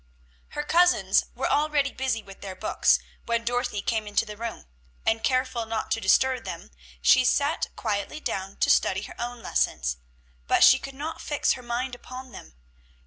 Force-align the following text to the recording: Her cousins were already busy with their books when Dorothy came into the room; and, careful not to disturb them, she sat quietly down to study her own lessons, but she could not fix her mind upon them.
Her 0.57 0.63
cousins 0.63 1.25
were 1.35 1.47
already 1.47 1.91
busy 1.91 2.23
with 2.23 2.41
their 2.41 2.55
books 2.55 2.97
when 3.27 3.43
Dorothy 3.45 3.83
came 3.83 4.07
into 4.07 4.25
the 4.25 4.35
room; 4.35 4.65
and, 5.05 5.23
careful 5.23 5.67
not 5.67 5.91
to 5.91 6.01
disturb 6.01 6.43
them, 6.43 6.71
she 7.03 7.23
sat 7.23 7.67
quietly 7.75 8.19
down 8.19 8.57
to 8.61 8.69
study 8.71 9.03
her 9.03 9.15
own 9.21 9.43
lessons, 9.43 9.97
but 10.47 10.63
she 10.63 10.79
could 10.79 10.95
not 10.95 11.21
fix 11.21 11.51
her 11.51 11.61
mind 11.61 11.93
upon 11.93 12.31
them. 12.31 12.55